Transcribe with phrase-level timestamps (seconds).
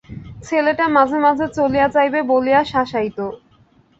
[0.43, 3.17] ছেলেটা মাঝে মাঝে চলিয়া যাইবে বলিয়া শাসাইত।